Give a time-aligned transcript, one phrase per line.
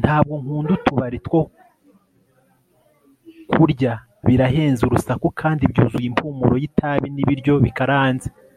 [0.00, 1.42] Ntabwo nkunda utubari two
[3.50, 3.92] kurya
[4.26, 8.28] Birahenze urusaku kandi byuzuye impumuro yitabi nibiryo bikaranze